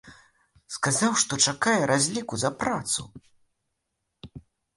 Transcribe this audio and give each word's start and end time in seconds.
Сказаў, 0.77 1.11
што 1.23 1.33
чакае 1.51 1.75
разліку 1.91 2.39
за 2.45 2.51
працу. 2.65 3.01